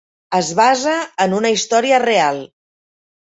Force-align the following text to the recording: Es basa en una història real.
Es 0.35 0.47
basa 0.59 0.95
en 1.27 1.35
una 1.41 1.51
història 1.57 2.01
real. 2.05 2.43